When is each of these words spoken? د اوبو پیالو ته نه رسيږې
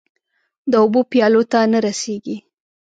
د 0.71 0.73
اوبو 0.83 0.99
پیالو 1.11 1.41
ته 1.51 1.59
نه 1.71 1.79
رسيږې 1.85 2.37